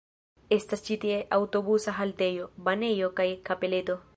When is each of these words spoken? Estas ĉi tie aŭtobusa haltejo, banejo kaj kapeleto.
Estas 0.55 0.81
ĉi 0.87 0.97
tie 1.03 1.19
aŭtobusa 1.37 1.95
haltejo, 1.99 2.51
banejo 2.69 3.15
kaj 3.21 3.29
kapeleto. 3.51 4.05